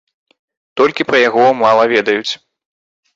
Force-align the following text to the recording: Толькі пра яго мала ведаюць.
Толькі 0.79 1.05
пра 1.09 1.17
яго 1.29 1.43
мала 1.63 1.83
ведаюць. 1.93 2.33